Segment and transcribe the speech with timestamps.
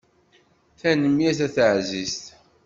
[0.79, 2.25] Tanemmirt a taɛzizt.